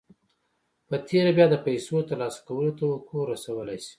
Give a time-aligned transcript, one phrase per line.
[0.87, 3.89] په تېره بیا د پیسو ترلاسه کولو توقع رسولای شئ